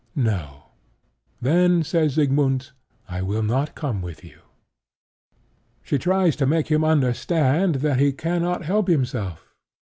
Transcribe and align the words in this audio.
No. 0.15 0.71
Then, 1.41 1.83
says 1.83 2.15
Siegmund, 2.15 2.71
I 3.07 3.21
will 3.21 3.43
not 3.43 3.75
come 3.75 4.01
with 4.01 4.23
you. 4.23 4.39
She 5.83 5.99
tries 5.99 6.35
to 6.37 6.47
make 6.47 6.69
him 6.69 6.83
understand 6.83 7.75
that 7.85 7.99
he 7.99 8.11
cannot 8.11 8.65
help 8.65 8.87
himself. 8.87 9.53